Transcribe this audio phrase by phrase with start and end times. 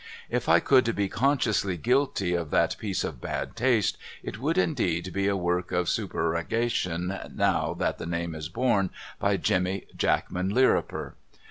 [0.31, 5.13] If I could be consciously guilty of that piece of bad taste, it would indeed
[5.13, 11.13] be a work of supererogation, now that, the name is borne by Jemmy Jackman Lirriper.